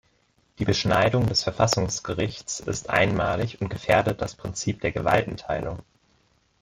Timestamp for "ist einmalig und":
2.59-3.69